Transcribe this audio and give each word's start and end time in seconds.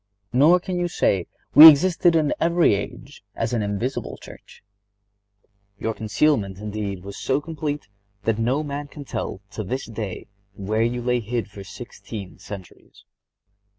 Nor 0.33 0.59
can 0.59 0.79
you 0.79 0.87
say: 0.87 1.27
"We 1.53 1.69
existed 1.69 2.15
in 2.15 2.33
every 2.39 2.73
age 2.73 3.23
as 3.35 3.53
an 3.53 3.61
invisible 3.61 4.17
church." 4.17 4.63
Your 5.77 5.93
concealment, 5.93 6.57
indeed, 6.57 7.03
was 7.03 7.17
so 7.19 7.39
complete 7.39 7.87
that 8.23 8.39
no 8.39 8.63
man 8.63 8.87
can 8.87 9.05
tell, 9.05 9.41
to 9.51 9.63
this 9.63 9.85
day, 9.85 10.25
where 10.55 10.81
you 10.81 11.03
lay 11.03 11.19
hid 11.19 11.51
for 11.51 11.63
sixteen 11.63 12.39
centuries. 12.39 13.05